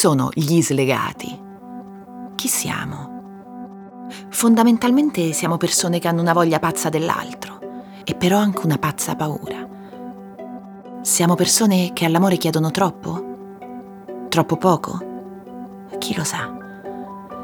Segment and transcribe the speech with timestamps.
[0.00, 1.36] sono gli slegati?
[2.36, 4.06] Chi siamo?
[4.28, 7.58] Fondamentalmente siamo persone che hanno una voglia pazza dell'altro
[8.04, 9.66] e però anche una pazza paura.
[11.02, 13.56] Siamo persone che all'amore chiedono troppo?
[14.28, 15.00] Troppo poco?
[15.98, 16.48] Chi lo sa?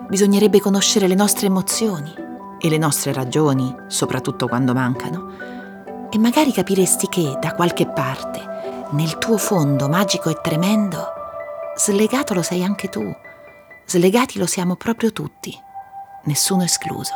[0.08, 2.14] Bisognerebbe conoscere le nostre emozioni
[2.60, 5.32] e le nostre ragioni, soprattutto quando mancano.
[6.08, 11.22] E magari capiresti che da qualche parte, nel tuo fondo magico e tremendo,
[11.76, 13.02] slegato lo sei anche tu.
[13.86, 15.54] Slegati lo siamo proprio tutti,
[16.24, 17.12] nessuno escluso.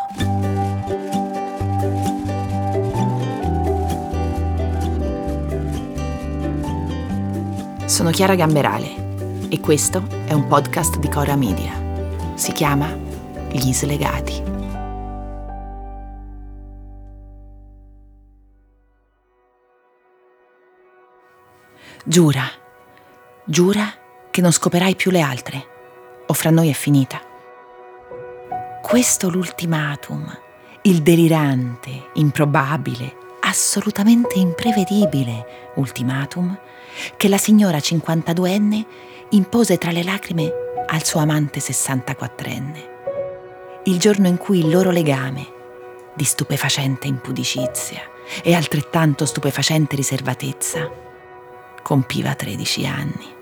[7.87, 11.73] Sono Chiara Gamberale e questo è un podcast di Cora Media.
[12.35, 12.95] Si chiama
[13.51, 14.57] Gli Slegati.
[22.05, 22.45] Giura,
[23.45, 24.07] giura
[24.39, 25.67] che non scoperai più le altre,
[26.25, 27.21] o fra noi è finita.
[28.81, 30.33] Questo l'ultimatum,
[30.83, 36.57] il delirante, improbabile, assolutamente imprevedibile ultimatum
[37.17, 38.87] che la signora 52enne
[39.31, 40.53] impose tra le lacrime
[40.87, 42.89] al suo amante 64enne.
[43.87, 45.49] Il giorno in cui il loro legame,
[46.15, 48.03] di stupefacente impudicizia
[48.45, 50.89] e altrettanto stupefacente riservatezza,
[51.83, 53.37] compiva 13 anni.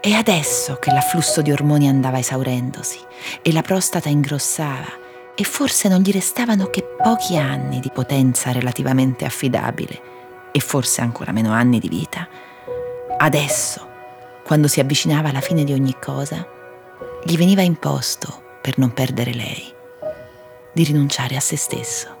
[0.00, 2.98] E adesso che l'afflusso di ormoni andava esaurendosi
[3.42, 9.24] e la prostata ingrossava e forse non gli restavano che pochi anni di potenza relativamente
[9.24, 10.02] affidabile
[10.50, 12.28] e forse ancora meno anni di vita,
[13.18, 13.86] adesso,
[14.44, 16.46] quando si avvicinava alla fine di ogni cosa,
[17.24, 19.72] gli veniva imposto, per non perdere lei,
[20.72, 22.17] di rinunciare a se stesso.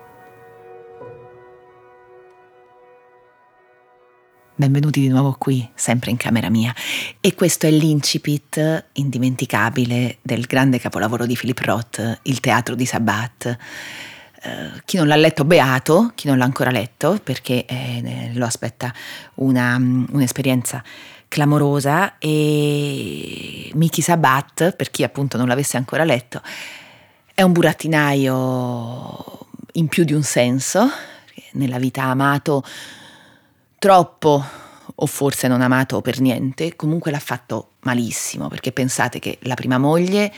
[4.60, 6.74] Benvenuti di nuovo qui, sempre in camera mia.
[7.20, 13.56] E questo è l'incipit indimenticabile del grande capolavoro di Philip Roth, Il teatro di Sabbat.
[14.42, 18.92] Uh, chi non l'ha letto, beato, chi non l'ha ancora letto, perché eh, lo aspetta
[19.34, 20.82] una, un'esperienza
[21.28, 26.42] clamorosa e Miki Sabat, per chi appunto non l'avesse ancora letto,
[27.32, 29.38] è un burattinaio
[29.74, 30.90] in più di un senso,
[31.52, 32.64] nella vita amato
[33.78, 34.44] troppo
[35.00, 39.78] o forse non amato per niente, comunque l'ha fatto malissimo, perché pensate che la prima
[39.78, 40.32] moglie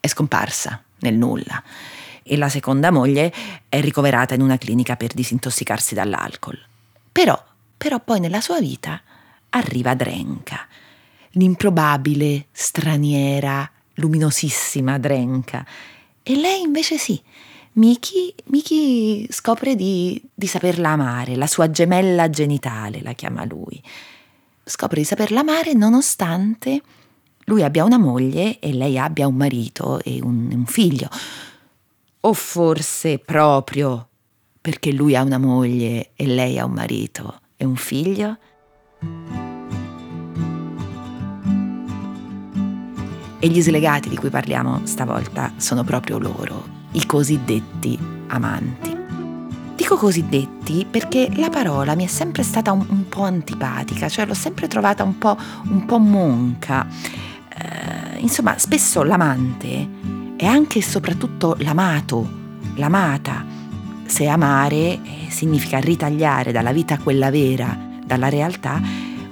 [0.00, 1.62] è scomparsa nel nulla
[2.22, 3.32] e la seconda moglie
[3.68, 6.58] è ricoverata in una clinica per disintossicarsi dall'alcol.
[7.12, 7.44] Però,
[7.76, 9.02] però poi nella sua vita
[9.50, 10.66] arriva Drenka,
[11.32, 15.66] l'improbabile, straniera, luminosissima Drenka.
[16.22, 17.20] E lei invece sì,
[17.72, 23.80] Miki, Miki scopre di, di saperla amare, la sua gemella genitale la chiama lui.
[24.64, 26.82] Scopre di saperla amare nonostante
[27.44, 31.08] lui abbia una moglie e lei abbia un marito e un, un figlio.
[32.20, 34.08] O forse proprio
[34.60, 38.36] perché lui ha una moglie e lei ha un marito e un figlio?
[43.38, 48.96] E gli slegati di cui parliamo stavolta sono proprio loro, i cosiddetti amanti.
[49.76, 54.34] Dico cosiddetti perché la parola mi è sempre stata un, un po' antipatica, cioè l'ho
[54.34, 55.36] sempre trovata un po',
[55.68, 56.86] un po monca.
[56.86, 59.88] Eh, insomma, spesso l'amante
[60.36, 62.28] è anche e soprattutto l'amato,
[62.74, 63.44] l'amata.
[64.04, 68.80] Se amare eh, significa ritagliare dalla vita quella vera, dalla realtà,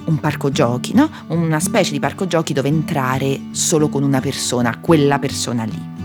[0.04, 1.10] un parco giochi, no?
[1.28, 5.97] Una specie di parco giochi dove entrare solo con una persona, quella persona lì.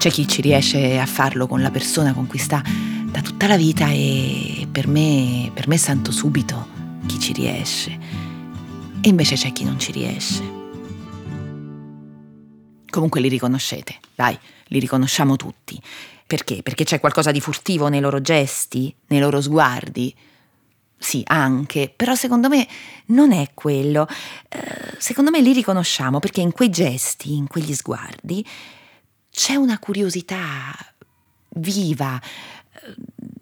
[0.00, 2.62] C'è chi ci riesce a farlo con la persona con cui sta
[3.04, 6.68] da tutta la vita e per me, per me santo subito
[7.04, 7.98] chi ci riesce.
[9.02, 10.42] E invece c'è chi non ci riesce.
[12.88, 14.38] Comunque li riconoscete, dai,
[14.68, 15.78] li riconosciamo tutti.
[16.26, 16.62] Perché?
[16.62, 20.16] Perché c'è qualcosa di furtivo nei loro gesti, nei loro sguardi.
[20.96, 22.66] Sì, anche, però secondo me
[23.08, 24.08] non è quello.
[24.48, 28.42] Eh, secondo me li riconosciamo perché in quei gesti, in quegli sguardi,
[29.30, 30.76] c'è una curiosità
[31.54, 32.20] viva,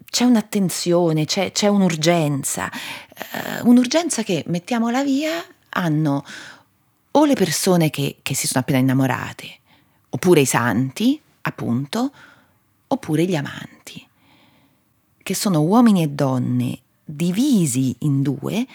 [0.09, 6.23] c'è un'attenzione, c'è, c'è un'urgenza, uh, un'urgenza che, mettiamola via, hanno
[7.11, 9.59] o le persone che, che si sono appena innamorate,
[10.09, 12.11] oppure i santi, appunto,
[12.87, 14.05] oppure gli amanti,
[15.21, 18.65] che sono uomini e donne divisi in due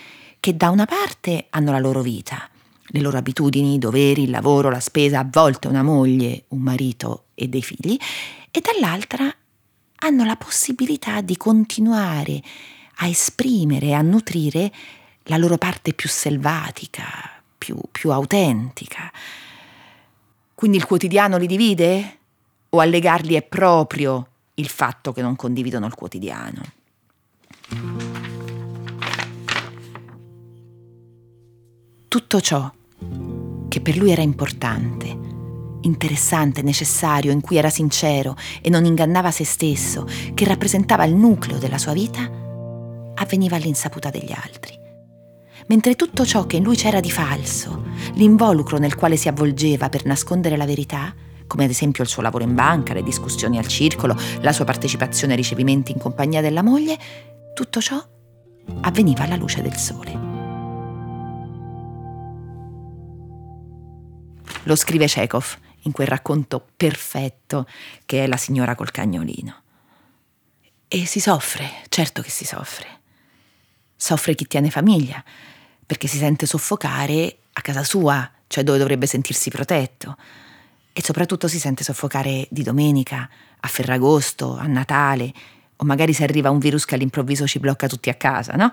[0.41, 2.49] che da una parte hanno la loro vita,
[2.89, 7.25] le loro abitudini, i doveri, il lavoro, la spesa, a volte una moglie, un marito
[7.35, 7.97] e dei figli,
[8.51, 9.35] e dall'altra
[9.97, 12.43] hanno la possibilità di continuare
[12.97, 14.71] a esprimere, a nutrire
[15.25, 19.11] la loro parte più selvatica, più, più autentica.
[20.55, 22.19] Quindi il quotidiano li divide?
[22.71, 26.63] O a legarli è proprio il fatto che non condividono il quotidiano?
[32.15, 32.71] Tutto ciò
[33.69, 35.19] che per lui era importante,
[35.81, 41.59] interessante, necessario, in cui era sincero e non ingannava se stesso, che rappresentava il nucleo
[41.59, 42.21] della sua vita,
[43.17, 44.79] avveniva all'insaputa degli altri.
[45.67, 47.83] Mentre tutto ciò che in lui c'era di falso,
[48.13, 51.13] l'involucro nel quale si avvolgeva per nascondere la verità,
[51.49, 55.33] come ad esempio il suo lavoro in banca, le discussioni al circolo, la sua partecipazione
[55.33, 56.97] ai ricevimenti in compagnia della moglie,
[57.55, 58.01] tutto ciò
[58.83, 60.34] avveniva alla luce del sole.
[64.65, 67.67] Lo scrive Chekhov in quel racconto perfetto
[68.07, 69.63] che è La signora col cagnolino.
[70.89, 72.87] E si soffre, certo che si soffre.
[73.97, 75.23] Soffre chi tiene famiglia,
[75.85, 80.17] perché si sente soffocare a casa sua, cioè dove dovrebbe sentirsi protetto.
[80.93, 83.29] E soprattutto si sente soffocare di domenica,
[83.61, 85.33] a Ferragosto, a Natale,
[85.77, 88.71] o magari se arriva un virus che all'improvviso ci blocca tutti a casa, no?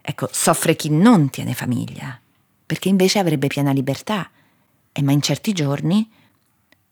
[0.00, 2.18] Ecco, soffre chi non tiene famiglia,
[2.64, 4.28] perché invece avrebbe piena libertà.
[4.96, 6.08] E ma in certi giorni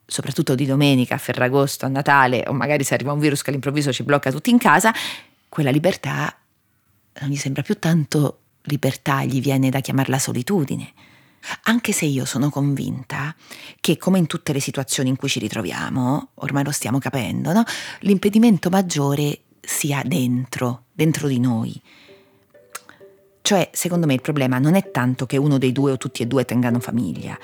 [0.05, 3.91] soprattutto di domenica, a Ferragosto, a Natale, o magari se arriva un virus che all'improvviso
[3.91, 4.93] ci blocca tutti in casa,
[5.49, 6.37] quella libertà
[7.21, 10.93] non gli sembra più tanto libertà, gli viene da chiamarla solitudine.
[11.63, 13.35] Anche se io sono convinta
[13.79, 17.63] che, come in tutte le situazioni in cui ci ritroviamo, ormai lo stiamo capendo, no?
[17.99, 21.81] l'impedimento maggiore sia dentro, dentro di noi.
[23.41, 26.27] Cioè, secondo me il problema non è tanto che uno dei due o tutti e
[26.27, 27.37] due tengano famiglia,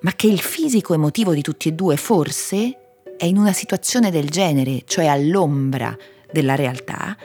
[0.00, 2.78] ma che il fisico emotivo di tutti e due forse
[3.16, 5.96] è in una situazione del genere, cioè all'ombra
[6.30, 7.16] della realtà,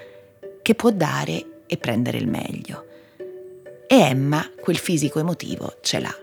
[0.62, 2.86] che può dare e prendere il meglio.
[3.88, 6.16] E Emma quel fisico emotivo ce l'ha.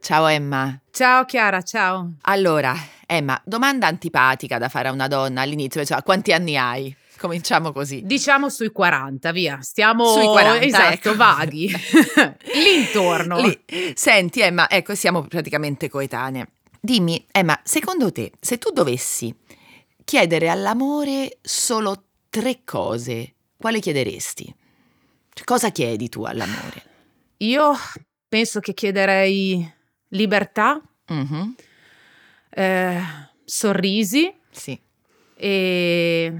[0.00, 0.80] Ciao Emma.
[0.90, 2.14] Ciao Chiara, ciao.
[2.22, 2.74] Allora,
[3.06, 6.96] Emma, domanda antipatica da fare a una donna all'inizio, cioè quanti anni hai?
[7.18, 8.02] Cominciamo così.
[8.04, 9.58] Diciamo sui 40, via.
[9.62, 11.16] Stiamo sui 40, esatto, ecco.
[11.16, 11.70] vaghi.
[12.54, 13.40] Lì intorno.
[13.40, 13.58] Lì.
[13.94, 16.48] Senti, Emma, ecco, siamo praticamente coetanee.
[16.80, 19.34] Dimmi, Emma, secondo te, se tu dovessi
[20.04, 24.54] chiedere all'amore solo tre cose, quale chiederesti?
[25.32, 26.82] Cioè, Cosa chiedi tu all'amore?
[27.38, 27.72] Io
[28.28, 29.68] penso che chiederei
[30.10, 31.54] libertà, Mhm,
[32.50, 33.00] eh,
[33.44, 34.78] sorrisi Sì.
[35.34, 36.32] e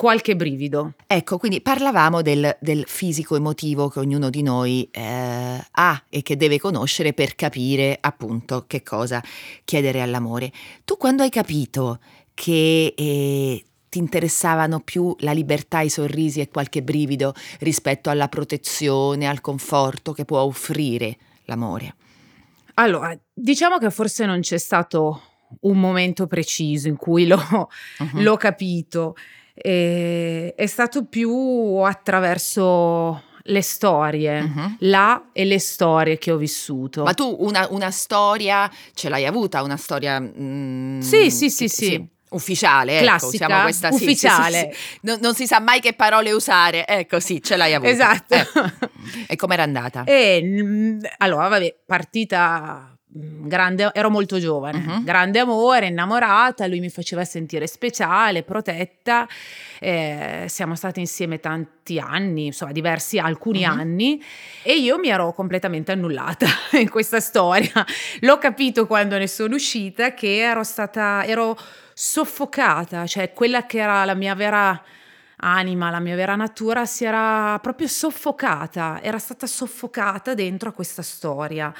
[0.00, 0.94] qualche brivido.
[1.06, 6.38] Ecco, quindi parlavamo del, del fisico emotivo che ognuno di noi eh, ha e che
[6.38, 9.22] deve conoscere per capire appunto che cosa
[9.62, 10.52] chiedere all'amore.
[10.86, 11.98] Tu quando hai capito
[12.32, 19.28] che eh, ti interessavano più la libertà, i sorrisi e qualche brivido rispetto alla protezione,
[19.28, 21.94] al conforto che può offrire l'amore?
[22.76, 25.24] Allora, diciamo che forse non c'è stato
[25.60, 27.68] un momento preciso in cui l'ho,
[27.98, 28.22] Mhm.
[28.24, 29.14] l'ho capito.
[29.62, 31.30] E è stato più
[31.78, 34.76] attraverso le storie, Mhm.
[34.80, 37.02] là e le storie che ho vissuto.
[37.02, 40.20] Ma tu una, una storia ce l'hai avuta, una storia...
[40.20, 42.08] mm, Sì, sì, sì, che- sì.
[42.32, 44.70] Ufficiale, ecco, Classica, usiamo questa sì, sì, sì, ufficiale.
[44.72, 44.98] sì.
[45.02, 47.90] Non, non si sa mai che parole usare, ecco sì, ce l'hai avuta.
[47.90, 48.34] Esatto.
[48.34, 48.46] Eh.
[49.26, 50.04] E com'era andata?
[50.04, 55.04] E mm, allora, vabbè, partita grande, ero molto giovane, Mhm.
[55.04, 59.26] grande amore, innamorata, lui mi faceva sentire speciale, protetta.
[59.82, 63.78] eh, siamo stati insieme tanti anni, insomma, diversi alcuni Mhm.
[63.78, 64.22] anni
[64.62, 66.46] e io mi ero completamente annullata
[66.78, 67.72] in questa storia.
[68.20, 71.56] L'ho capito quando ne sono uscita che ero stata ero
[71.94, 74.82] soffocata, cioè quella che era la mia vera
[75.36, 81.00] anima, la mia vera natura si era proprio soffocata, era stata soffocata dentro a questa
[81.02, 81.72] storia.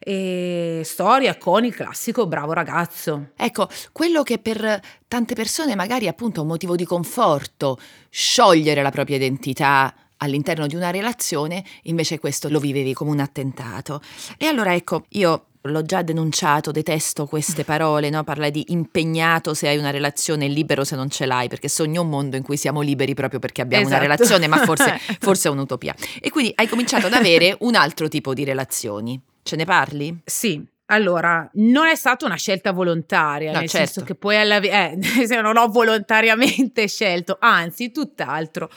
[0.00, 3.30] E storia con il classico bravo ragazzo.
[3.36, 7.78] Ecco, quello che per tante persone magari è appunto un motivo di conforto,
[8.10, 14.00] sciogliere la propria identità all'interno di una relazione, invece questo lo vivevi come un attentato.
[14.36, 18.24] E allora ecco, io l'ho già denunciato, detesto queste parole, no?
[18.24, 22.08] Parla di impegnato se hai una relazione libero se non ce l'hai, perché sogno un
[22.08, 24.10] mondo in cui siamo liberi proprio perché abbiamo una Esatto.
[24.12, 25.94] relazione, ma forse, forse è un'utopia.
[26.20, 29.20] E quindi hai cominciato ad avere un altro tipo di relazioni.
[29.48, 30.20] Ce ne parli?
[30.26, 33.92] Sì, allora, non è stata una scelta volontaria, No, nel certo.
[33.92, 34.98] senso che poi alla eh,
[35.40, 38.68] non ho volontariamente scelto, anzi, tutt'altro.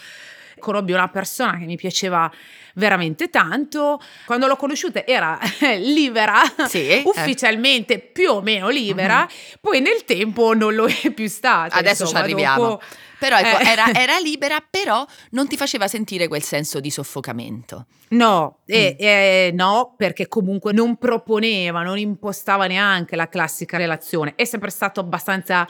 [0.61, 2.31] Conobbi una persona che mi piaceva
[2.75, 3.99] veramente tanto.
[4.25, 5.37] Quando l'ho conosciuta era
[5.77, 7.03] libera, sì, eh.
[7.05, 7.99] ufficialmente eh.
[7.99, 9.55] più o meno libera, mm-hmm.
[9.59, 11.75] poi nel tempo non lo è più stata.
[11.75, 12.61] Adesso insomma, ci arriviamo.
[12.61, 12.83] Dopo...
[13.21, 13.67] Però ecco, eh.
[13.67, 17.85] era, era, libera, però non ti faceva sentire quel senso di soffocamento.
[18.09, 18.73] No, mm.
[18.73, 24.33] eh, eh, no, perché comunque non proponeva, non impostava neanche la classica relazione.
[24.35, 25.67] È sempre stato abbastanza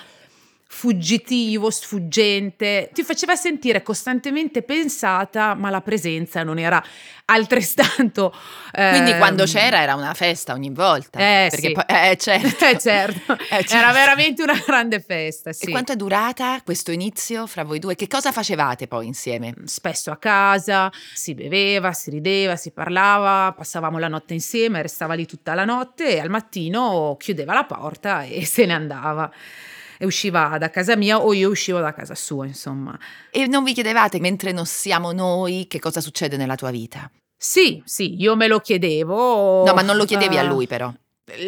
[0.73, 6.81] fuggitivo, sfuggente, ti faceva sentire costantemente pensata, ma la presenza non era
[7.25, 8.33] altrettanto.
[8.71, 11.19] Quindi quando ehm, c'era era una festa ogni volta.
[11.19, 11.73] Eh, perché sì.
[11.73, 12.65] poi, eh, certo.
[12.65, 13.33] eh, certo.
[13.51, 13.75] eh, certo.
[13.75, 15.51] Era veramente una grande festa.
[15.51, 15.65] Sì.
[15.65, 17.95] E quanto è durata questo inizio fra voi due?
[17.95, 19.53] Che cosa facevate poi insieme?
[19.65, 25.27] Spesso a casa, si beveva, si rideva, si parlava, passavamo la notte insieme, restava lì
[25.27, 29.31] tutta la notte e al mattino chiudeva la porta e se ne andava
[30.01, 32.97] e usciva da casa mia o io uscivo da casa sua, insomma.
[33.29, 37.11] E non vi chiedevate, mentre non siamo noi, che cosa succede nella tua vita?
[37.37, 39.63] Sì, sì, io me lo chiedevo.
[39.63, 40.91] No, ma non lo chiedevi uh, a lui però.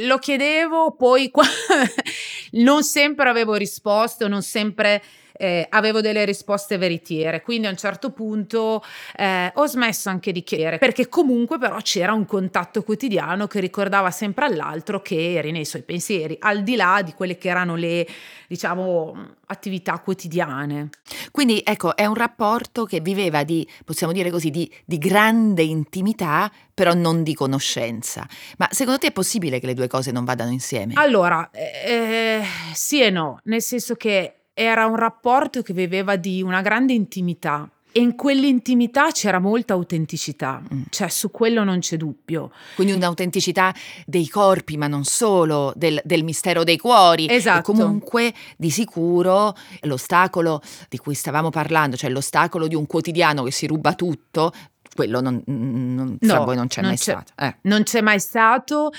[0.03, 1.45] Lo chiedevo, poi qua
[2.61, 5.01] non sempre avevo risposto, non sempre
[5.43, 8.81] eh, avevo delle risposte veritiere, quindi a un certo punto
[9.17, 14.09] eh, ho smesso anche di chiedere, perché comunque però c'era un contatto quotidiano che ricordava
[14.09, 18.07] sempre all'altro che eri nei suoi pensieri, al di là di quelle che erano le,
[18.47, 20.87] diciamo, attività quotidiane.
[21.31, 26.49] Quindi ecco, è un rapporto che viveva di, possiamo dire così, di, di grande intimità,
[26.73, 28.25] però non di conoscenza.
[28.57, 30.93] Ma secondo te è possibile che le due cose non vadano insieme?
[30.95, 32.41] Allora, eh,
[32.73, 37.67] sì e no, nel senso che era un rapporto che viveva di una grande intimità.
[37.95, 40.81] E in quell'intimità c'era molta autenticità, mm.
[40.89, 42.49] cioè su quello non c'è dubbio.
[42.73, 43.71] Quindi un'autenticità
[44.07, 47.27] dei corpi, ma non solo, del, del mistero dei cuori.
[47.29, 47.71] Esatto.
[47.71, 53.51] E comunque di sicuro l'ostacolo di cui stavamo parlando, cioè l'ostacolo di un quotidiano che
[53.51, 54.51] si ruba tutto,
[54.93, 57.33] quello non, non, no, fra voi non c'è non mai c'è, stato.
[57.35, 57.55] Eh.
[57.61, 58.91] Non c'è mai stato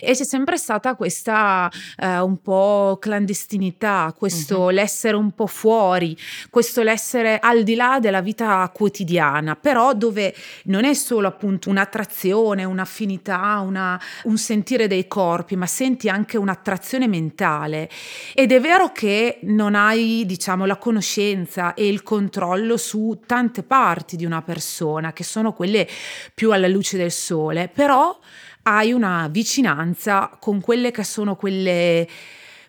[0.00, 4.68] e c'è sempre stata questa eh, un po' clandestinità, questo uh-huh.
[4.70, 6.16] l'essere un po' fuori,
[6.50, 12.64] questo l'essere al di là della vita quotidiana, però dove non è solo appunto un'attrazione,
[12.64, 17.88] un'affinità, una, un sentire dei corpi, ma senti anche un'attrazione mentale.
[18.34, 24.16] Ed è vero che non hai, diciamo, la conoscenza e il controllo su tante parti
[24.16, 25.88] di una persona che sono sono quelle
[26.34, 28.18] più alla luce del sole, però
[28.64, 32.06] hai una vicinanza con quelle che sono quelle,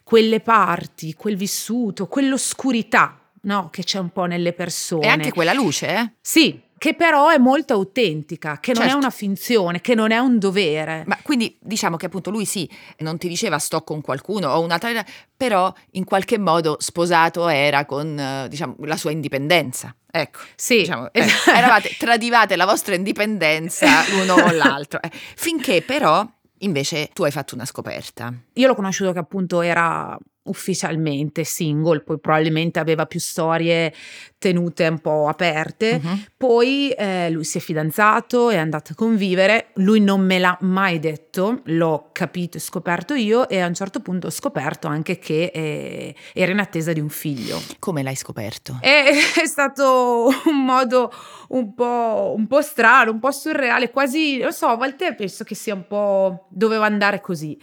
[0.04, 3.70] quelle parti, quel vissuto, quell'oscurità no?
[3.70, 5.06] che c'è un po' nelle persone.
[5.06, 6.12] E anche quella luce, eh?
[6.22, 8.96] Sì, che però è molto autentica, che non certo.
[8.96, 11.04] è una finzione, che non è un dovere.
[11.06, 12.68] Ma quindi diciamo che appunto lui sì,
[13.02, 15.06] non ti diceva sto con qualcuno o un'altra,
[15.38, 19.96] però in qualche modo sposato era con eh, diciamo, la sua indipendenza.
[20.10, 21.24] Ecco, sì, diciamo, eh,
[21.56, 25.12] eravate, tradivate la vostra indipendenza l'uno con l'altro, eh.
[25.36, 26.28] finché però
[26.62, 28.34] invece tu hai fatto una scoperta.
[28.54, 33.94] Io l'ho conosciuto che appunto era ufficialmente single, poi probabilmente aveva più storie
[34.42, 36.02] tenute un po' aperte.
[36.04, 36.20] Uh-huh.
[36.36, 40.98] Poi eh, lui si è fidanzato, è andato a convivere, lui non me l'ha mai
[40.98, 45.52] detto, l'ho capito e scoperto io e a un certo punto ho scoperto anche che
[45.54, 47.62] eh, era in attesa di un figlio.
[47.78, 48.80] Come l'hai scoperto?
[48.82, 51.14] È, è stato un modo
[51.50, 55.54] un po', un po' strano, un po' surreale, quasi, non so, a volte penso che
[55.54, 56.48] sia un po'...
[56.50, 57.56] doveva andare così.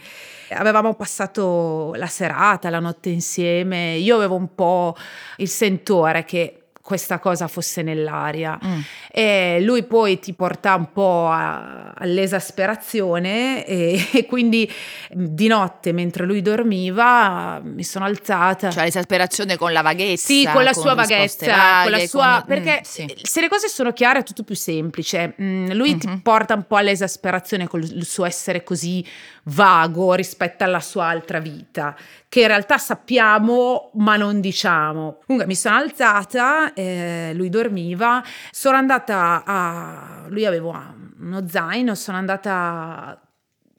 [0.51, 4.95] Avevamo passato la serata, la notte insieme, io avevo un po'
[5.39, 8.59] il sentore che questa cosa fosse nell'aria.
[8.65, 8.81] Mm.
[9.13, 14.73] E lui poi ti porta un po' a, all'esasperazione e, e, quindi
[15.13, 18.71] di notte mentre lui dormiva mi sono alzata.
[18.71, 20.25] Cioè l'esasperazione con la vaghezza.
[20.25, 22.43] Sì, con la con sua vaghezza, vaghe, con la sua...
[22.47, 22.57] Con...
[22.57, 23.15] perché mm, sì.
[23.21, 25.35] se le cose sono chiare è tutto più semplice.
[25.43, 25.99] Mm, lui mm-hmm.
[25.99, 26.21] ti mhm.
[26.21, 29.05] porta un po' all'esasperazione con il suo essere così
[29.45, 31.95] vago rispetto alla sua altra vita,
[32.29, 35.19] che in realtà sappiamo ma non diciamo.
[35.27, 40.27] Comunque mi sono alzata, eh, lui dormiva, sono andata a...
[40.29, 43.21] lui aveva uno zaino, sono andata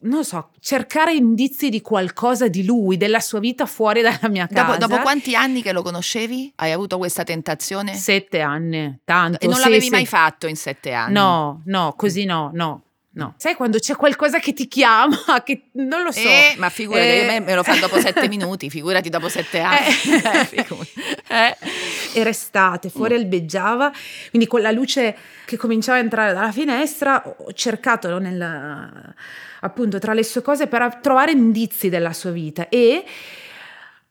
[0.01, 4.77] non so, cercare indizi di qualcosa di lui, della sua vita fuori dalla mia casa.
[4.77, 6.53] Dopo, dopo quanti anni che lo conoscevi?
[6.55, 7.95] Hai avuto questa tentazione?
[7.95, 9.39] Sette anni, tanto.
[9.39, 9.89] E non l'avevi sì.
[9.89, 11.13] mai fatto in sette anni?
[11.13, 12.83] No, no, così no, no.
[13.19, 13.33] No.
[13.37, 16.27] Sai quando c'è qualcosa che ti chiama, che non lo so.
[16.27, 17.39] Eh, ma figurati, eh.
[17.41, 19.87] me lo fa dopo sette minuti, figurati dopo sette anni.
[20.59, 20.65] Eh.
[21.27, 21.55] eh.
[22.13, 23.17] Era estate, fuori mm.
[23.17, 23.91] albeggiava,
[24.29, 29.13] quindi con la luce che cominciava a entrare dalla finestra ho cercato nel,
[29.61, 33.03] appunto tra le sue cose per trovare indizi della sua vita e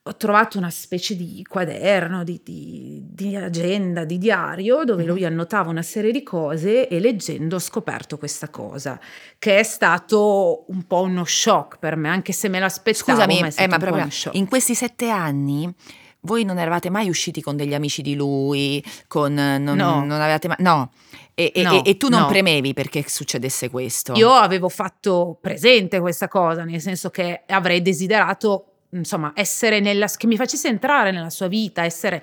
[0.08, 5.68] ho trovato una specie di quaderno, di, di, di agenda, di diario dove lui annotava
[5.68, 8.98] una serie di cose e leggendo ho scoperto questa cosa,
[9.38, 13.20] che è stato un po' uno shock per me, anche se me l'aspettavo.
[13.20, 15.72] Scusami, ma, eh, ma proprio in questi sette anni
[16.20, 20.04] voi non eravate mai usciti con degli amici di lui, con, non, no.
[20.04, 20.56] non avevate mai...
[20.60, 20.90] No.
[21.34, 22.26] E, no, e, e, tu non no.
[22.26, 24.14] premevi perché succedesse questo?
[24.14, 30.26] Io avevo fatto presente questa cosa, nel senso che avrei desiderato insomma, essere nella, che
[30.26, 32.22] mi facesse entrare nella sua vita, essere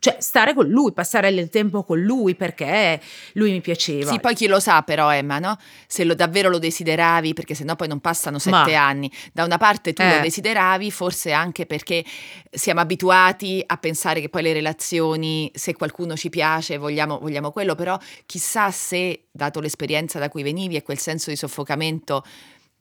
[0.00, 3.00] cioè stare con lui, passare del tempo con lui perché
[3.32, 4.10] lui mi piaceva.
[4.10, 5.56] Sì, poi chi lo sa però Emma, no?
[5.86, 8.86] Se lo, davvero lo desideravi, perché sennò poi non passano sette Ma.
[8.86, 9.10] anni.
[9.32, 10.16] Da una parte tu eh.
[10.16, 12.04] lo desideravi, forse anche perché
[12.50, 17.74] siamo abituati a pensare che poi le relazioni, se qualcuno ci piace, vogliamo, vogliamo quello,
[17.74, 22.24] però chissà se, dato l'esperienza da cui venivi e quel senso di soffocamento,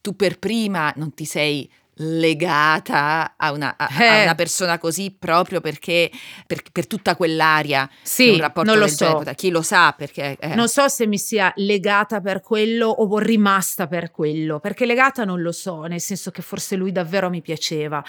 [0.01, 4.07] tu per prima non ti sei legata a una, a, eh.
[4.07, 6.11] a una, persona così proprio perché
[6.45, 9.05] per, per tutta quell'aria sì, un rapporto non lo so.
[9.05, 10.55] Genere, chi lo sa perché eh.
[10.55, 15.41] non so se mi sia legata per quello o rimasta per quello perché legata non
[15.41, 18.03] lo so nel senso che forse lui davvero mi piaceva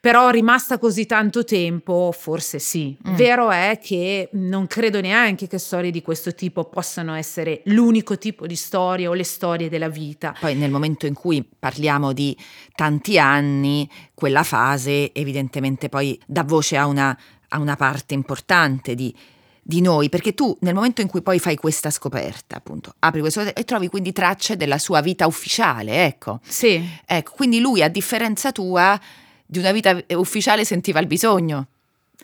[0.00, 3.14] però rimasta così tanto tempo forse sì mm.
[3.14, 8.46] vero è che non credo neanche che storie di questo tipo possano essere l'unico tipo
[8.46, 12.36] di storia o le storie della vita poi nel momento in cui parliamo di
[12.74, 17.16] tanti anni, quella fase evidentemente poi dà voce a una,
[17.48, 19.14] a una parte importante di,
[19.62, 23.40] di noi, perché tu nel momento in cui poi fai questa scoperta, appunto, apri questo
[23.40, 26.40] e trovi quindi tracce della sua vita ufficiale, ecco.
[26.46, 26.86] Sì.
[27.06, 29.00] Ecco, quindi lui a differenza tua
[29.46, 31.68] di una vita ufficiale sentiva il bisogno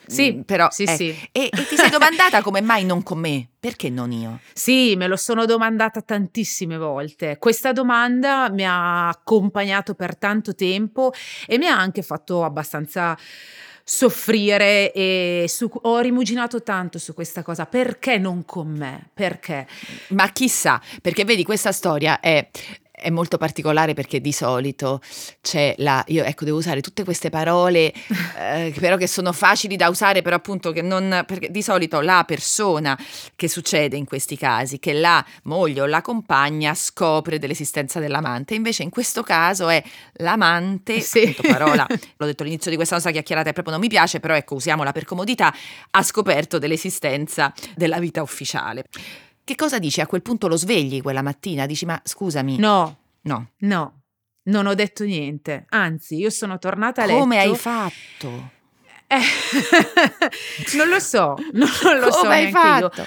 [0.07, 0.97] sì, mm, però sì, ecco.
[0.97, 1.29] sì.
[1.33, 3.49] E, e, ti sei domandata come mai non con me?
[3.59, 4.41] Perché non io?
[4.53, 7.39] Sì, me lo sono domandata tantissime volte.
[7.39, 11.13] Questa domanda mi ha accompagnato per tanto tempo
[11.47, 13.17] e mi ha anche fatto abbastanza
[13.83, 17.67] soffrire e su, ho rimuginato tanto su questa cosa.
[17.67, 19.09] Perché non con me?
[19.13, 19.67] Perché?
[20.09, 22.49] Ma chissà, perché vedi questa storia è
[23.01, 25.01] è molto particolare perché di solito
[25.41, 27.93] c'è la, io ecco devo usare tutte queste parole
[28.37, 32.25] eh, però che sono facili da usare però appunto che non, perché di solito la
[32.27, 32.99] persona
[33.37, 38.83] che succede in questi casi, che la moglie o la compagna scopre dell'esistenza dell'amante, invece
[38.83, 39.83] in questo caso è
[40.15, 41.21] l'amante, sì.
[41.21, 44.35] appunto parola, l'ho detto all'inizio di questa nostra chiacchierata e proprio non mi piace, però
[44.35, 45.53] ecco usiamola per comodità,
[45.91, 48.85] ha scoperto dell'esistenza della vita ufficiale.
[49.43, 50.01] Che cosa dici?
[50.01, 51.67] A quel punto lo svegli quella mattina?
[51.67, 52.57] Dici, ma scusami.
[52.59, 52.99] No.
[53.23, 53.53] No.
[53.59, 54.03] No.
[54.45, 55.67] Non ho detto niente.
[55.69, 57.19] Anzi, io sono tornata a letto.
[57.19, 58.51] Come hai fatto?
[59.07, 59.21] Eh,
[60.77, 61.37] non lo so.
[61.53, 63.01] Non, non lo Come so hai fatto?
[63.01, 63.07] Io.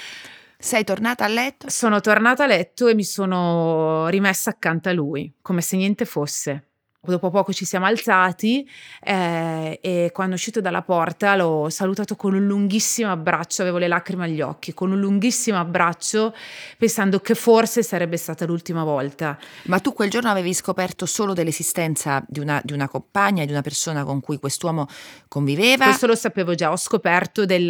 [0.58, 1.68] Sei tornata a letto?
[1.68, 6.68] Sono tornata a letto e mi sono rimessa accanto a lui, come se niente fosse
[7.06, 8.68] dopo poco ci siamo alzati
[9.02, 13.88] eh, e quando è uscito dalla porta l'ho salutato con un lunghissimo abbraccio, avevo le
[13.88, 16.34] lacrime agli occhi, con un lunghissimo abbraccio
[16.78, 19.38] pensando che forse sarebbe stata l'ultima volta.
[19.64, 23.62] Ma tu quel giorno avevi scoperto solo dell'esistenza di una, di una compagna, di una
[23.62, 24.86] persona con cui quest'uomo
[25.28, 25.84] conviveva?
[25.84, 27.66] Questo lo sapevo già, ho scoperto del,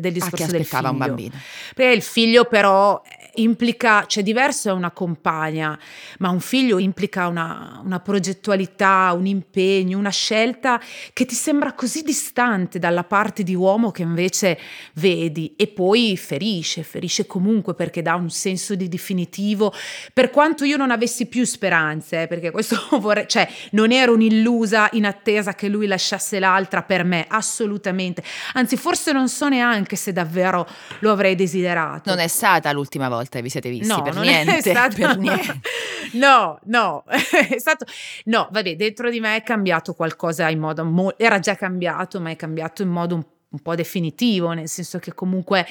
[0.00, 0.90] del discorso ah, che del figlio.
[0.90, 1.34] un bambino.
[1.74, 3.02] Perché il figlio però
[3.42, 5.78] implica, cioè diverso è una compagna,
[6.18, 10.80] ma un figlio implica una, una, progettualità, un impegno, una scelta
[11.12, 14.58] che ti sembra così distante dalla parte di uomo che invece
[14.94, 19.72] vedi e poi ferisce, ferisce comunque perché dà un senso di definitivo,
[20.12, 24.88] per quanto io non avessi più speranze, eh, perché questo vorrei, cioè non ero un'illusa
[24.92, 28.22] in attesa che lui lasciasse l'altra per me, assolutamente,
[28.54, 30.66] anzi forse non so neanche se davvero
[31.00, 32.10] lo avrei desiderato.
[32.10, 34.60] Non è stata l'ultima volta volta vi siete visti no, per niente.
[34.70, 34.96] Stato...
[34.96, 35.60] per niente.
[36.14, 37.84] no, no, è stato...
[38.24, 40.84] No, vabbè, dentro di me è cambiato qualcosa in modo...
[40.84, 41.16] Mo...
[41.16, 45.14] Era già cambiato, ma è cambiato in modo un un po' definitivo, nel senso che
[45.14, 45.66] comunque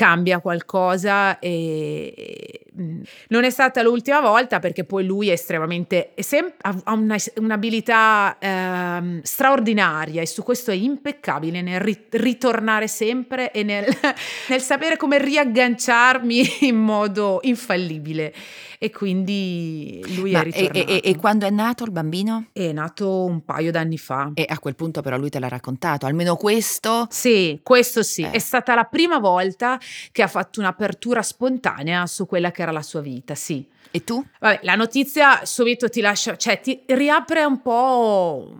[0.00, 6.22] cambia qualcosa e mm, non è stata l'ultima volta perché poi lui è estremamente è
[6.22, 13.50] sem- ha una, un'abilità eh, straordinaria e su questo è impeccabile nel ri- ritornare sempre
[13.50, 13.84] e nel,
[14.48, 18.32] nel sapere come riagganciarmi in modo infallibile
[18.82, 20.78] e quindi lui Ma è ritornato.
[20.78, 22.46] E, e, e, quando è nato il bambino?
[22.50, 24.30] È nato un paio d'anni fa.
[24.32, 27.06] E a quel punto però lui te l'ha raccontato, almeno questo?
[27.10, 28.22] Sì, questo sì.
[28.22, 28.30] Eh.
[28.30, 29.78] È stata la prima volta
[30.12, 33.66] che ha fatto un'apertura spontanea su quella che era la sua vita, sì.
[33.90, 34.24] E tu?
[34.38, 38.54] Vabbè, la notizia subito ti lascia, cioè ti riapre un po'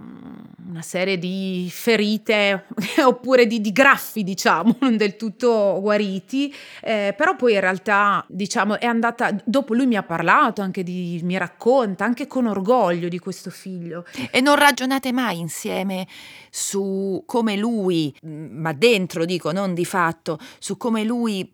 [0.71, 2.67] una serie di ferite
[3.05, 8.79] oppure di, di, graffi, diciamo, non del tutto guariti, eh, però poi in realtà, diciamo,
[8.79, 13.19] è andata, dopo lui mi ha parlato anche di, mi racconta anche con orgoglio di
[13.19, 14.05] questo figlio.
[14.31, 16.07] E non ragionate mai insieme
[16.51, 21.51] su come lui, ma dentro dico, non di fatto, su come lui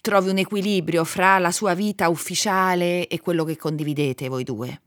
[0.00, 4.80] trovi un equilibrio fra la sua vita ufficiale e quello che condividete voi due?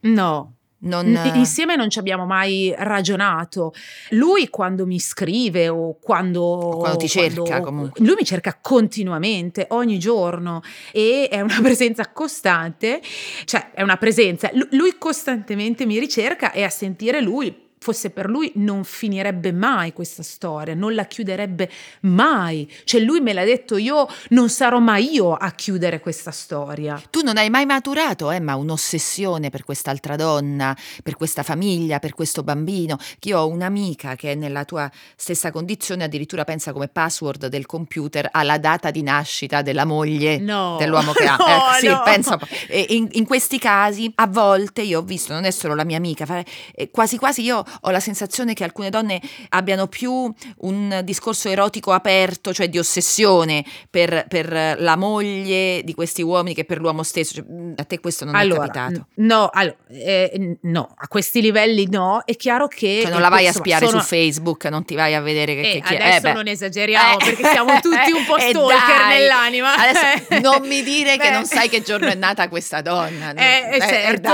[0.00, 1.32] No, non...
[1.34, 3.72] Insieme non ci abbiamo mai ragionato.
[4.10, 6.76] Lui quando mi scrive o quando...
[6.78, 7.66] Quando ti cerca quando...
[7.66, 8.04] comunque.
[8.04, 13.00] Lui mi cerca continuamente, ogni giorno e è una presenza costante,
[13.44, 14.50] cioè è una presenza.
[14.70, 20.22] Lui costantemente mi ricerca e a sentire lui fosse per lui non finirebbe mai questa
[20.22, 21.68] storia, non la chiuderebbe
[22.02, 22.70] mai.
[22.84, 27.02] Cioè lui me l'ha detto, io non sarò mai io a chiudere questa storia.
[27.10, 32.44] Tu non hai mai maturato, Emma, un'ossessione per quest'altra donna, per questa famiglia, per questo
[32.44, 32.96] bambino?
[33.18, 37.66] Che io ho un'amica che è nella tua stessa condizione, addirittura pensa come password del
[37.66, 40.76] computer alla data di nascita della moglie no.
[40.78, 41.30] dell'uomo che ha.
[41.42, 42.02] No, ecco, sì, no.
[42.04, 45.96] pensa in, in, questi casi, a volte io ho visto, non è solo la mia
[45.96, 46.44] amica, fare,
[46.90, 52.52] quasi quasi io ho la sensazione che alcune donne abbiano più un discorso erotico aperto,
[52.52, 57.34] cioè di ossessione per, per la moglie di questi uomini che per l'uomo stesso.
[57.34, 59.06] Cioè, mm, a te questo non allora, è capitato?
[59.16, 62.22] No, allora, eh, no, a questi livelli no.
[62.24, 63.00] È chiaro che.
[63.02, 64.00] Cioè non la vai a spiare sono...
[64.00, 65.60] su Facebook, non ti vai a vedere che.
[65.72, 69.74] Eh, che adesso eh, non esageriamo eh, perché siamo tutti un po' stalker dai, nell'anima.
[69.74, 73.32] Adesso non mi dire che non sai che giorno è nata questa donna.
[73.34, 74.30] Eh, certo.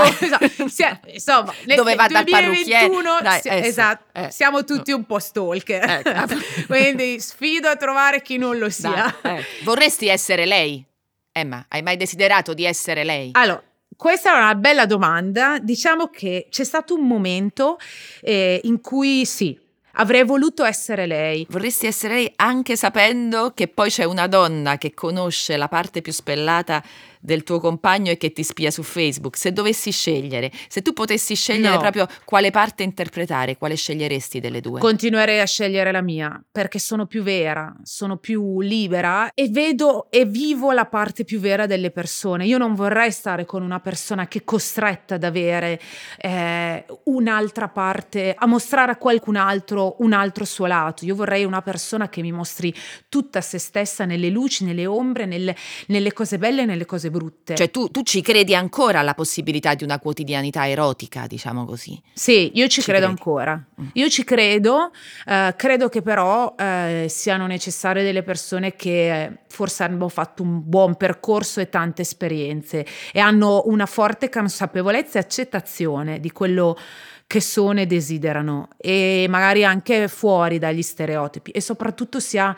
[1.11, 2.89] Insomma, dove va dal parrucchiere.
[3.29, 5.87] Dai, eh, esatto, eh, siamo tutti un po' stalker.
[6.09, 6.35] Ecco.
[6.67, 9.15] Quindi sfido a trovare chi non lo sia.
[9.21, 9.45] Dai, eh.
[9.63, 10.83] Vorresti essere lei?
[11.31, 13.29] Emma, hai mai desiderato di essere lei?
[13.33, 13.61] Allora,
[13.95, 15.59] questa è una bella domanda.
[15.59, 17.77] Diciamo che c'è stato un momento
[18.21, 19.57] eh, in cui sì,
[19.93, 21.45] avrei voluto essere lei.
[21.49, 26.11] Vorresti essere lei anche sapendo che poi c'è una donna che conosce la parte più
[26.11, 26.83] spellata
[27.19, 31.35] del tuo compagno e che ti spia su Facebook, se dovessi scegliere, se tu potessi
[31.35, 31.79] scegliere no.
[31.81, 34.79] proprio quale parte interpretare, quale sceglieresti delle due?
[34.79, 40.25] Continuerei a scegliere la mia, perché sono più vera, sono più libera e vedo e
[40.25, 42.45] vivo la parte più vera delle persone.
[42.45, 45.79] Io non vorrei stare con una persona che è costretta ad avere
[46.17, 51.05] eh, un'altra parte, a mostrare a qualcun altro un altro suo lato.
[51.05, 52.73] Io vorrei una persona che mi mostri
[53.09, 55.55] tutta se stessa nelle luci, nelle ombre, nelle,
[55.87, 57.55] nelle cose belle e nelle cose cose brutte.
[57.55, 61.99] Cioè tu, tu, ci credi ancora alla possibilità di una quotidianità erotica, diciamo così?
[62.13, 63.19] Sì, io ci, ci credo credi.
[63.19, 63.63] ancora.
[63.81, 63.87] Mm.
[63.93, 64.91] Io ci credo,
[65.25, 70.95] eh, credo che però eh, siano necessarie delle persone che forse hanno fatto un buon
[70.95, 76.77] percorso e tante esperienze e hanno una forte consapevolezza e accettazione di quello
[77.25, 82.55] che sono e desiderano e magari anche fuori dagli stereotipi e soprattutto si ha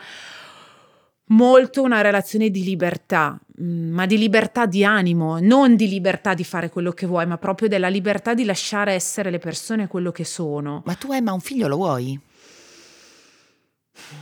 [1.26, 6.44] molto una relazione di libertà, mm, ma di libertà di animo, non di libertà di
[6.44, 10.24] fare quello che vuoi, ma proprio della libertà di lasciare essere le persone quello che
[10.24, 10.82] sono.
[10.84, 12.18] Ma tu Emma un figlio lo vuoi?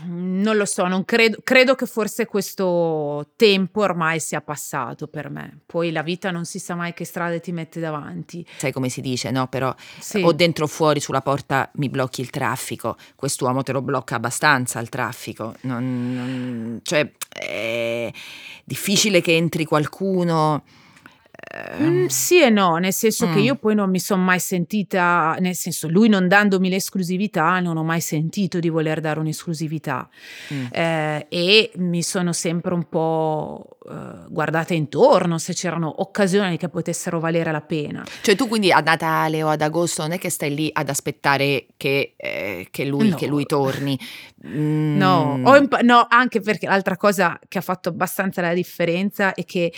[0.06, 5.60] Non lo so, non credo, credo che forse questo tempo ormai sia passato per me.
[5.64, 8.44] Poi la vita non si sa mai che strade ti mette davanti.
[8.56, 9.46] Sai come si dice, no?
[9.46, 10.22] Però sì.
[10.22, 12.96] o dentro o fuori sulla porta mi blocchi il traffico.
[13.14, 15.54] Quest'uomo te lo blocca abbastanza il traffico.
[15.62, 18.10] Non, non, cioè, è
[18.64, 20.64] difficile che entri qualcuno
[21.52, 23.32] Mm, sì e no, nel senso mm.
[23.32, 27.76] che io poi non mi sono mai sentita, nel senso lui non dandomi l'esclusività, non
[27.76, 30.08] ho mai sentito di voler dare un'esclusività
[30.54, 30.66] mm.
[30.70, 37.18] eh, e mi sono sempre un po' eh, guardata intorno se c'erano occasioni che potessero
[37.18, 38.04] valere la pena.
[38.20, 41.66] Cioè tu quindi a Natale o ad agosto non è che stai lì ad aspettare
[41.76, 43.16] che, eh, che, lui, no.
[43.16, 43.98] che lui, torni?
[44.42, 49.72] No, imp- no, anche perché l'altra cosa che ha fatto abbastanza la differenza è che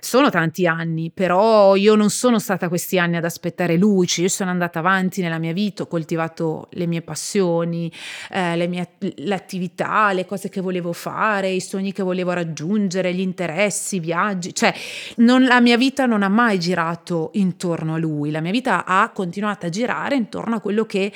[0.00, 4.50] sono tanti anni, però io non sono stata questi anni ad aspettare luci, io sono
[4.50, 7.92] andata avanti nella mia vita, ho coltivato le mie passioni,
[8.30, 8.88] eh, le mie
[9.30, 14.54] attività, le cose che volevo fare, i sogni che volevo raggiungere, gli interessi, i viaggi,
[14.54, 14.74] cioè
[15.16, 19.10] non, la mia vita non ha mai girato intorno a lui, la mia vita ha
[19.10, 21.12] continuato a girare intorno a quello che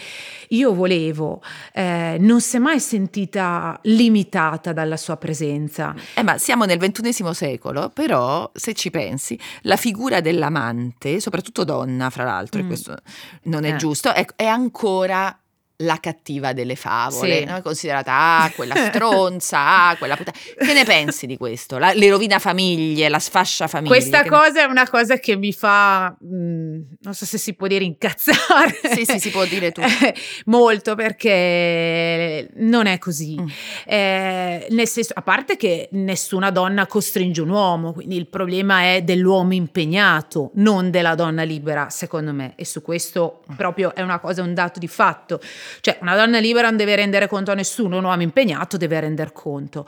[0.49, 1.43] io volevo,
[1.73, 5.95] eh, non si è mai sentita limitata dalla sua presenza.
[6.15, 12.11] Eh, ma siamo nel ventunesimo secolo, però se ci pensi, la figura dell'amante, soprattutto donna,
[12.11, 12.65] fra l'altro, mm.
[12.65, 12.97] e questo
[13.45, 13.77] non è eh.
[13.77, 15.37] giusto, è, è ancora
[15.85, 17.45] la cattiva delle favole, sì.
[17.45, 17.63] no?
[17.63, 20.37] considerata ah, quella stronza, ah, quella puttana.
[20.59, 21.79] Che ne pensi di questo?
[21.79, 23.95] La, le rovina famiglie, la sfascia famiglie.
[23.95, 24.61] Questa cosa ne...
[24.63, 28.81] è una cosa che mi fa, mh, mm, non so se si può dire incazzare.
[28.95, 29.83] Sì, sì, si può dire tu.
[30.47, 33.41] Molto perché non è così.
[33.41, 33.47] Mm.
[33.87, 39.03] Eh, nel senso, a parte che nessuna donna costringe un uomo, quindi il problema è
[39.03, 42.53] dell'uomo impegnato, non della donna libera, secondo me.
[42.57, 45.41] E su questo proprio è una cosa, un dato di fatto.
[45.81, 49.33] Cioè, una donna libera non deve rendere conto a nessuno, un uomo impegnato deve rendere
[49.33, 49.87] conto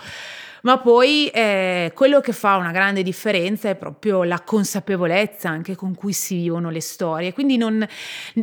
[0.62, 5.94] ma poi eh, quello che fa una grande differenza è proprio la consapevolezza anche con
[5.94, 7.32] cui si vivono le storie.
[7.32, 7.86] Quindi non,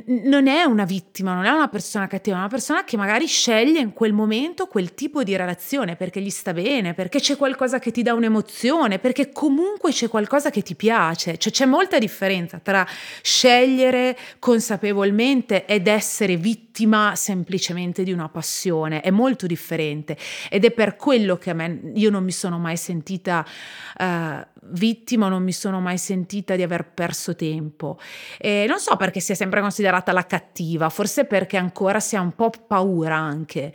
[0.05, 3.79] non è una vittima, non è una persona cattiva, è una persona che magari sceglie
[3.79, 7.91] in quel momento quel tipo di relazione perché gli sta bene, perché c'è qualcosa che
[7.91, 11.37] ti dà un'emozione, perché comunque c'è qualcosa che ti piace.
[11.37, 12.85] Cioè c'è molta differenza tra
[13.21, 19.01] scegliere consapevolmente ed essere vittima semplicemente di una passione.
[19.01, 20.17] È molto differente
[20.49, 23.45] ed è per quello che a me io non mi sono mai sentita
[23.99, 24.05] uh,
[24.65, 27.97] vittima, non mi sono mai sentita di aver perso tempo.
[28.37, 32.35] E non so perché sia sempre considerata la cattiva, forse perché ancora si ha un
[32.35, 33.73] po' paura anche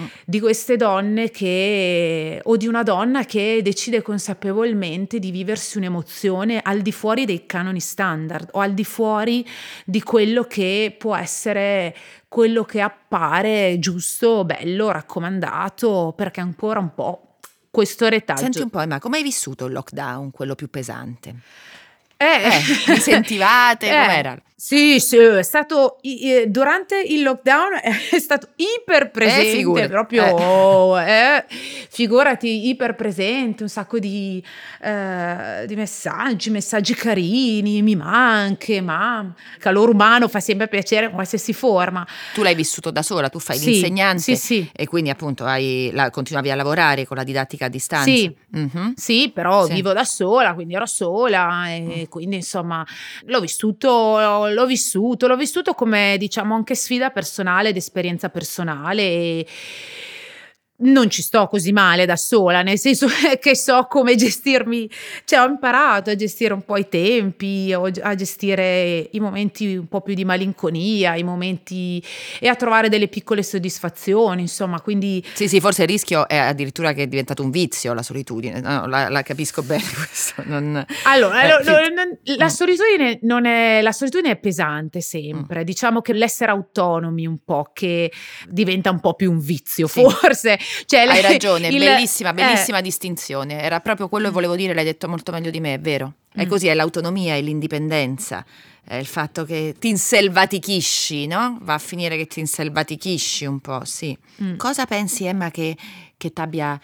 [0.00, 0.04] mm.
[0.24, 6.80] di queste donne che, o di una donna che decide consapevolmente di viversi un'emozione al
[6.80, 9.46] di fuori dei canoni standard o al di fuori
[9.84, 11.94] di quello che può essere
[12.28, 17.27] quello che appare giusto, bello, raccomandato, perché ancora un po'
[17.78, 18.42] questo retaggio.
[18.42, 21.36] Senti un po', ma come hai vissuto il lockdown, quello più pesante?
[22.20, 23.86] Eh, eh vi sentivate?
[23.88, 24.42] Eh, com'era?
[24.60, 26.00] Sì, sì, è stato
[26.48, 27.78] durante il lockdown
[28.10, 31.12] è stato iper presente, eh, proprio, eh.
[31.12, 31.44] eh,
[31.88, 34.42] figurati, iper presente, un sacco di,
[34.82, 41.52] eh, di, messaggi, messaggi carini, mi manchi, ma calore umano fa sempre piacere in qualsiasi
[41.52, 42.04] forma.
[42.34, 44.70] Tu l'hai vissuto da sola, tu fai sì, l'insegnante sì, sì.
[44.74, 48.10] e quindi appunto hai, la, continuavi a lavorare con la didattica a distanza.
[48.10, 48.90] Sì, mm-hmm.
[48.96, 49.74] sì però sì.
[49.74, 52.07] vivo da sola, quindi ero sola e mm.
[52.08, 52.84] Quindi insomma
[53.24, 59.02] l'ho vissuto l'ho vissuto, l'ho vissuto come diciamo anche sfida personale ed esperienza personale.
[59.02, 59.46] E,
[60.80, 63.06] non ci sto così male da sola, nel senso
[63.40, 64.88] che so come gestirmi,
[65.24, 70.00] cioè ho imparato a gestire un po' i tempi, a gestire i momenti un po'
[70.00, 72.02] più di malinconia, i momenti
[72.38, 75.24] e a trovare delle piccole soddisfazioni, insomma, quindi...
[75.32, 78.86] Sì, sì, forse il rischio è addirittura che è diventato un vizio la solitudine, no,
[78.86, 80.42] la, la, capisco bene questo.
[80.44, 80.84] Non...
[81.04, 82.48] Allora, eh, allora non, la, mm.
[82.48, 85.64] solitudine non è, la solitudine è pesante sempre, mm.
[85.64, 88.12] diciamo che l'essere autonomi un po' che
[88.48, 90.02] diventa un po' più un vizio, sì.
[90.02, 93.62] forse cioè, Hai ragione, il, bellissima, bellissima eh, distinzione.
[93.62, 96.14] Era proprio quello che volevo dire, l'hai detto molto meglio di me, è vero.
[96.32, 96.48] È mm.
[96.48, 98.44] così, è l'autonomia, è l'indipendenza,
[98.84, 101.58] è il fatto che ti inselvatichisci, no?
[101.62, 104.16] Va a finire che ti inselvatichisci un po', sì.
[104.42, 104.56] Mm.
[104.56, 105.76] Cosa pensi, Emma, che,
[106.16, 106.78] che ti abbia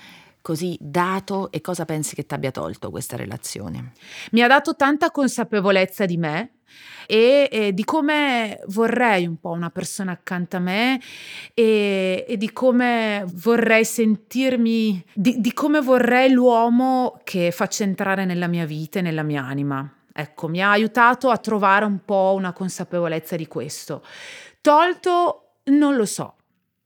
[0.45, 3.93] così dato e cosa pensi che ti abbia tolto questa relazione?
[4.33, 6.57] Mi ha dato tanta consapevolezza di me,
[7.07, 11.01] e, e, di come vorrei un po' una persona accanto a me
[11.55, 18.47] e, e di come vorrei sentirmi, di, di come vorrei l'uomo che faccia entrare nella
[18.47, 19.91] mia vita e nella mia anima.
[20.13, 24.05] Ecco, mi ha aiutato a trovare un po' una consapevolezza di questo.
[24.61, 26.35] Tolto, non lo so.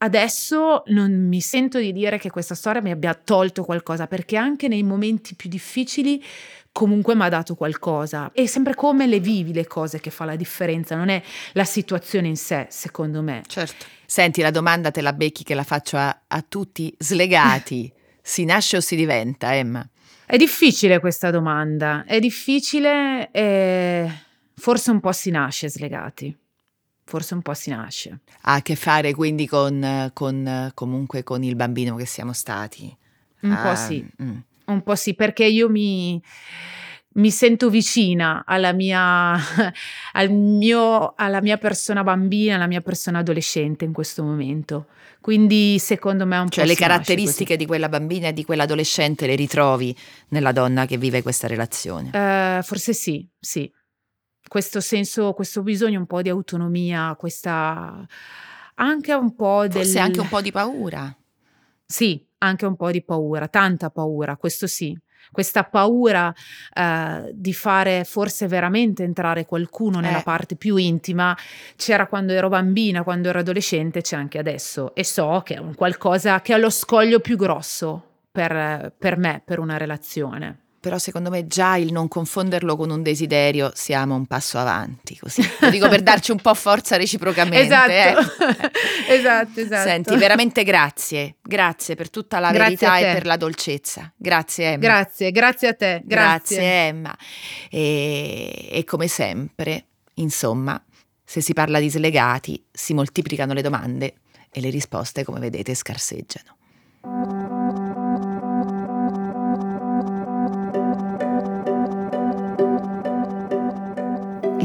[0.01, 4.69] Adesso non mi sento di dire che questa storia mi abbia tolto qualcosa, perché anche
[4.69, 6.23] nei momenti più difficili
[6.71, 8.31] comunque mi ha dato qualcosa.
[8.33, 12.29] È sempre come le vivi le cose che fa la differenza, non è la situazione
[12.29, 13.43] in sé, secondo me.
[13.45, 13.85] Certo.
[14.05, 17.91] Senti, la domanda te la becchi che la faccio a, a tutti slegati.
[18.21, 19.85] si nasce o si diventa, Emma?
[20.25, 24.09] È difficile questa domanda, è difficile e
[24.55, 26.37] forse un po' si nasce slegati.
[27.09, 28.19] Forse un po' si nasce.
[28.41, 32.95] Ha a che fare quindi con, con comunque con il bambino che siamo stati.
[33.41, 34.07] Un ah, po' sì.
[34.21, 34.37] Mm
[34.71, 36.21] un po' sì, perché io mi,
[37.13, 39.35] mi sento vicina alla mia,
[40.13, 44.87] al mio, alla mia persona bambina, alla mia persona adolescente in questo momento.
[45.21, 46.69] Quindi secondo me è un cioè, po'...
[46.69, 49.95] Cioè le caratteristiche di quella bambina e di quell'adolescente le ritrovi
[50.29, 52.09] nella donna che vive questa relazione?
[52.13, 53.69] Uh, forse sì, sì.
[54.49, 58.03] Questo senso, questo bisogno un po' di autonomia, questa...
[58.75, 59.83] anche un po' del...
[59.83, 61.15] Forse anche un po' di paura.
[61.85, 64.97] Sì, anche un po' di paura, tanta paura, questo sì.
[65.31, 66.33] Questa paura
[66.73, 70.23] eh, di fare forse veramente entrare qualcuno nella eh.
[70.23, 71.37] parte più intima
[71.75, 75.75] c'era quando ero bambina, quando ero adolescente, c'è anche adesso e so che è un
[75.75, 80.68] qualcosa che è lo scoglio più grosso per, per me, per una relazione.
[80.79, 85.41] Però secondo me già il non confonderlo con un desiderio siamo un passo avanti, così.
[85.59, 87.59] Lo dico per darci un po' forza reciprocamente.
[87.59, 87.91] esatto.
[87.91, 88.71] Eh.
[89.13, 89.89] esatto, esatto.
[89.89, 94.11] Senti, veramente grazie, grazie per tutta la Grazie verità e per la dolcezza.
[94.15, 94.77] Grazie Emma.
[94.77, 96.01] Grazie, grazie a te.
[96.03, 96.55] Grazie.
[96.57, 97.17] Grazie Emma.
[97.69, 100.81] E, e come sempre, insomma,
[101.23, 104.15] se si parla di slegati, si moltiplicano le domande
[104.51, 107.38] e le risposte, come vedete, scarseggiano.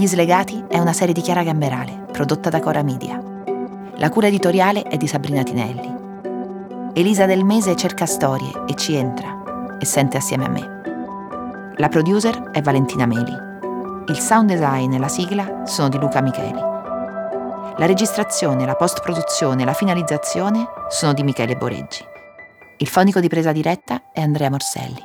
[0.05, 3.19] Gli Slegati è una serie di Chiara Gamberale, prodotta da Cora Media.
[3.97, 5.95] La cura editoriale è di Sabrina Tinelli.
[6.93, 11.73] Elisa Del Mese cerca storie e ci entra e sente assieme a me.
[11.77, 13.33] La producer è Valentina Meli.
[14.09, 16.61] Il sound design e la sigla sono di Luca Micheli.
[17.79, 22.05] La registrazione, la post-produzione e la finalizzazione sono di Michele Boreggi.
[22.77, 25.03] Il fonico di presa diretta è Andrea Morselli.